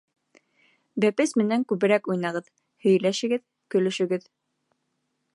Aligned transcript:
Бәпес 1.03 1.33
менән 1.41 1.65
күберәк 1.71 2.09
уйнағыҙ, 2.13 2.49
һөйләшегеҙ, 2.85 3.43
көлөшөгөҙ. 3.75 4.25